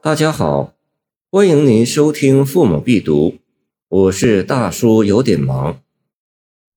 [0.00, 0.76] 大家好，
[1.28, 3.30] 欢迎您收听《父母必读》，
[3.88, 5.82] 我是大叔，有点忙。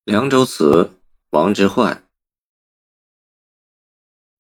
[0.03, 0.93] 凉州词，
[1.29, 2.01] 王之涣。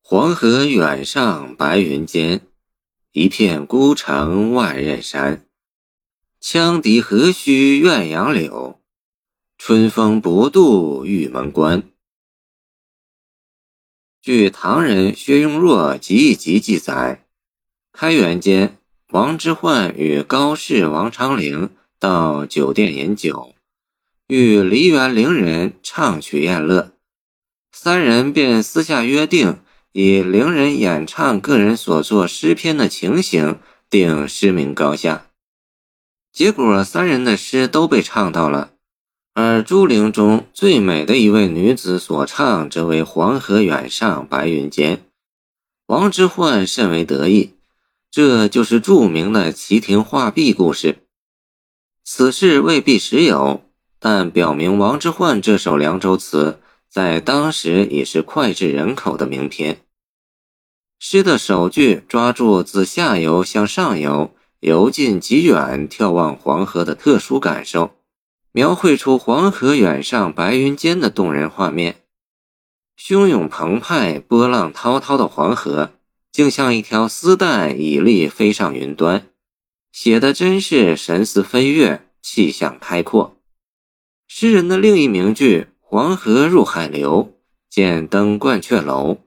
[0.01, 2.41] 黄河远上白云间，
[3.11, 5.45] 一片孤城万仞山。
[6.41, 8.81] 羌笛何须怨杨柳，
[9.59, 11.83] 春风不度玉门关。
[14.23, 17.27] 据唐人薛雍若《集异集》记载，
[17.93, 18.77] 开元间。
[19.11, 23.53] 王之涣与高适王昌龄到酒店饮酒，
[24.27, 26.93] 与梨园伶人唱曲宴乐，
[27.73, 29.57] 三人便私下约定，
[29.91, 35.25] 以伶人演唱个人所作诗篇的情形定诗名高下。
[36.31, 38.71] 结果三人的诗都被唱到了，
[39.33, 45.03] 而朱陵中最美的一位女子所唱则为“黄河远上白云间”，
[45.87, 47.55] 王之涣甚为得意。
[48.11, 51.07] 这就是著名的齐亭画壁故事。
[52.03, 53.61] 此事未必实有，
[53.99, 59.79] 但表明王之涣这首凉州词在当时已是脍炙人口的名篇。
[60.99, 67.91] 诗的首句抓住自下游向上游、由近及远眺望黄河的特殊感受，
[68.51, 72.01] 描绘出黄河远上白云间的动人画面。
[72.99, 75.91] 汹涌澎湃、波浪滔滔的黄河。
[76.31, 79.27] 竟像一条丝带以力飞上云端，
[79.91, 83.37] 写的真是神似飞跃，气象开阔。
[84.27, 87.33] 诗人的另一名句“黄河入海流，
[87.69, 89.17] 见登鹳雀楼”，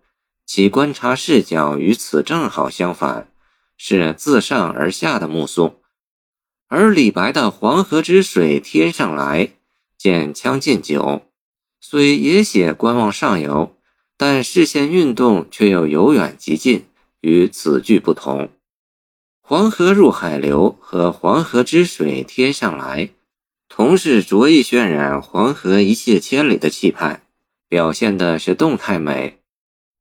[0.46, 3.30] 其观察视角与此正好相反，
[3.76, 5.74] 是自上而下的目送；
[6.68, 9.50] 而李白的“黄河之水天上来，
[9.98, 11.20] 见将进酒”，
[11.82, 13.76] 虽也写观望上游，
[14.16, 16.86] 但视线运动却又由远及近。
[17.24, 18.50] 与此句不同
[19.40, 23.08] ，“黄河入海流”和“黄河之水天上来”，
[23.66, 27.22] 同是着意渲染黄河一泻千里的气派，
[27.66, 29.38] 表现的是动态美；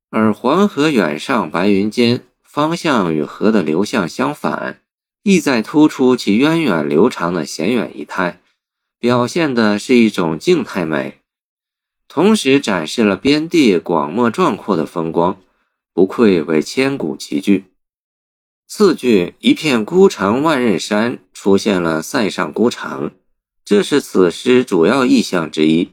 [0.10, 4.82] 而“黄河远上白云间”方向与河的流向相反，
[5.24, 8.42] 意在突出其源远流长的险远仪态，
[9.00, 11.20] 表现的是一种静态美，
[12.10, 15.38] 同时展示了边地广袤壮阔的风光。
[15.94, 17.66] 不愧为千古奇句。
[18.68, 23.12] 次句“一片孤城万仞山”出现了塞上孤城，
[23.64, 25.92] 这是此诗主要意象之一，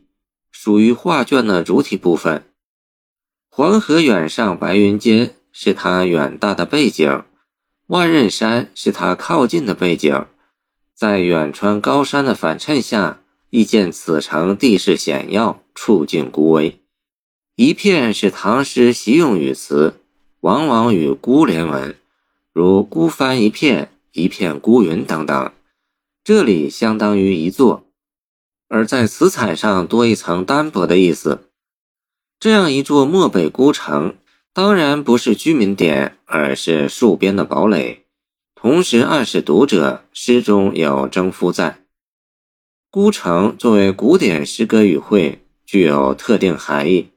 [0.50, 2.44] 属于画卷的主体部分。
[3.50, 7.24] 黄河远上白云间是它远大的背景，
[7.88, 10.26] 万仞山是它靠近的背景，
[10.94, 16.79] 在远川高山的反衬下，亦见此城地势险要，处境孤危。
[17.60, 20.00] 一片是唐诗习用语词，
[20.40, 21.94] 往往与孤连文，
[22.54, 25.52] 如“孤帆一片”“一片孤云”等等。
[26.24, 27.84] 这里相当于一座，
[28.68, 31.50] 而在词彩上多一层单薄的意思。
[32.38, 34.14] 这样一座漠北孤城，
[34.54, 38.06] 当然不是居民点，而是戍边的堡垒，
[38.54, 41.80] 同时暗示读者诗中有征夫在。
[42.90, 47.10] 孤城作为古典诗歌语汇，具有特定含义。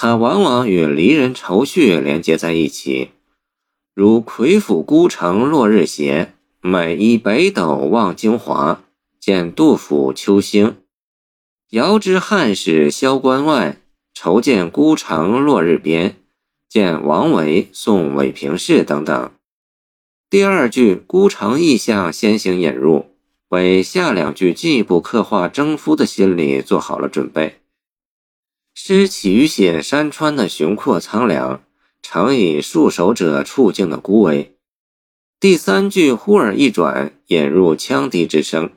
[0.00, 3.10] 它往往与离人愁绪连接在一起，
[3.96, 8.84] 如“魁府孤城落日斜，每依北斗望京华”，
[9.18, 10.66] 见杜甫《秋兴》
[11.70, 13.80] ；“遥知汉使萧关外，
[14.14, 16.14] 愁见孤城落日边”，
[16.70, 19.32] 见王维《送韦平事》等等。
[20.30, 23.06] 第二句孤城意象先行引入，
[23.48, 27.56] 为下两句进一步刻画征夫的心理做好了准备。
[28.80, 31.64] 诗起于写山川的雄阔苍凉，
[32.00, 34.56] 常以戍守者处境的孤危。
[35.40, 38.70] 第三句忽而一转，引入羌笛之声，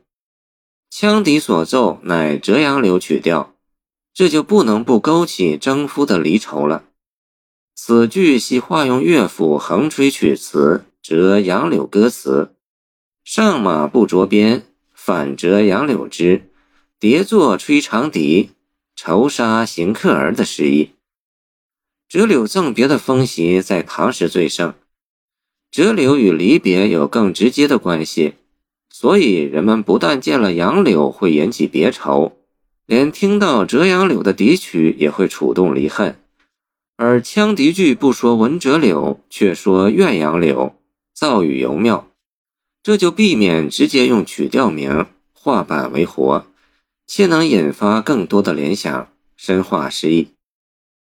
[0.92, 3.54] 羌笛所奏乃折杨柳曲调，
[4.12, 6.86] 这就不能不勾起征夫的离愁了。
[7.76, 12.56] 此句系化用乐府横吹曲词，折杨柳歌词，
[13.24, 14.64] 上马不着边，
[14.96, 16.50] 反折杨柳枝，
[17.00, 18.50] 叠作吹长笛。
[19.04, 20.92] 愁杀行客儿的诗意，
[22.08, 24.76] 折柳赠别的风习在唐时最盛。
[25.72, 28.36] 折柳与离别有更直接的关系，
[28.92, 32.38] 所以人们不但见了杨柳会引起别愁，
[32.86, 36.20] 连听到折杨柳的笛曲也会触动离恨。
[36.96, 40.76] 而羌笛句不说闻折柳，却说怨杨柳，
[41.16, 42.12] 造语尤妙，
[42.84, 46.46] 这就避免直接用曲调名画板为活。
[47.14, 50.30] 且能引发更多的联想，深化诗意。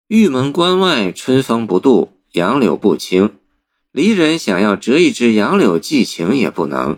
[0.07, 3.35] 玉门关外春风不度，杨柳不青。
[3.91, 6.97] 离人想要折一支杨柳寄情也不能，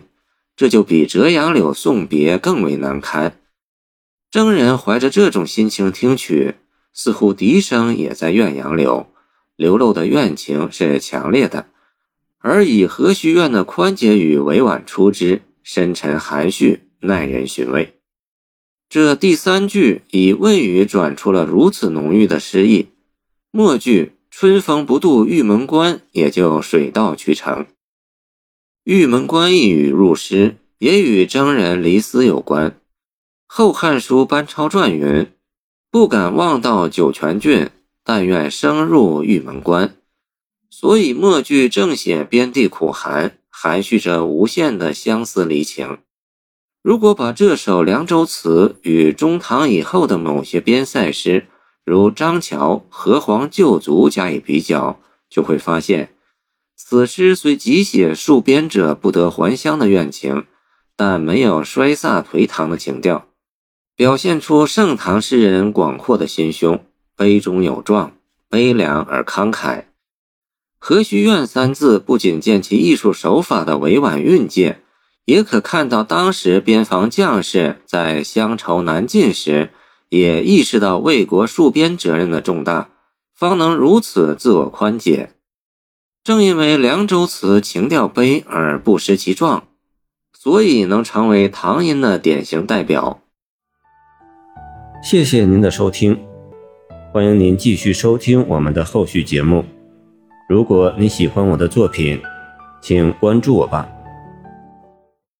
[0.54, 3.36] 这就比折杨柳送别更为难堪。
[4.30, 6.54] 征人怀着这种心情听曲，
[6.92, 9.08] 似乎笛声也在怨杨柳，
[9.56, 11.66] 流露的怨情是强烈的。
[12.38, 17.99] 而以何须怨的宽解语委婉出之，深沉含蓄，耐人寻味。
[18.90, 22.88] 这第三句以问语转出了如此浓郁的诗意，
[23.52, 27.66] 末句“春风不度玉门关”也就水到渠成。
[28.82, 32.70] 玉门关一语入诗，也与征人离思有关。
[33.46, 35.30] 《后汉书·班超传》云
[35.92, 37.70] ：“不敢望到酒泉郡，
[38.02, 39.94] 但愿生入玉门关。”
[40.68, 45.98] 所以末句正写边地苦寒，含蓄着无限的相思离情。
[46.82, 51.46] 如果把这首凉州词与中唐以后的某些边塞诗，
[51.84, 54.98] 如张桥、河皇旧族加以比较，
[55.28, 56.14] 就会发现，
[56.74, 60.46] 此诗虽极写戍边者不得还乡的怨情，
[60.96, 63.26] 但没有衰飒颓唐的情调，
[63.94, 66.82] 表现出盛唐诗人广阔的心胸，
[67.14, 68.12] 悲中有壮，
[68.48, 69.84] 悲凉而慷慨。
[70.78, 74.80] 何须怨三字不仅见其艺术手法的委婉蕴藉，
[75.24, 79.70] 也可看到当时边防将士在乡愁难尽时，
[80.08, 82.90] 也意识到为国戍边责任的重大，
[83.34, 85.30] 方能如此自我宽解。
[86.24, 89.68] 正因为凉州词情调悲而不失其壮，
[90.36, 93.22] 所以能成为唐音的典型代表。
[95.02, 96.18] 谢谢您的收听，
[97.12, 99.64] 欢迎您继续收听我们的后续节目。
[100.48, 102.20] 如果你喜欢我的作品，
[102.82, 103.88] 请关注我吧。